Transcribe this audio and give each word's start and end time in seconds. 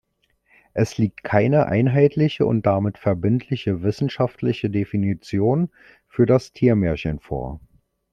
Es 0.73 0.97
liegt 0.97 1.23
keine 1.23 1.67
einheitliche 1.67 2.47
und 2.47 2.65
damit 2.65 2.97
verbindliche 2.97 3.83
wissenschaftliche 3.83 4.71
Definition 4.71 5.69
für 6.07 6.25
das 6.25 6.53
Tiermärchen 6.53 7.19
vor. 7.19 7.59